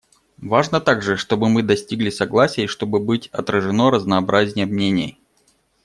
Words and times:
Важно 0.39 0.81
также, 0.81 1.15
чтобы 1.15 1.47
мы 1.47 1.61
достигли 1.61 2.09
согласия 2.09 2.63
и 2.63 2.65
чтобы 2.65 2.99
быть 2.99 3.27
отражено 3.27 3.91
разнообразие 3.91 4.65
мнений. 4.65 5.19